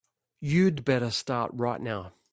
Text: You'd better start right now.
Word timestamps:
You'd 0.39 0.83
better 0.83 1.11
start 1.11 1.51
right 1.53 1.79
now. 1.79 2.13